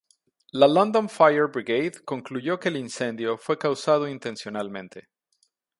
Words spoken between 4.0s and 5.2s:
intencionalmente.